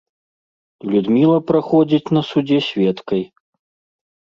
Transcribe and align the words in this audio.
Людміла 0.93 1.37
праходзіць 1.53 2.13
на 2.21 2.27
судзе 2.33 2.59
сведкай. 2.73 3.21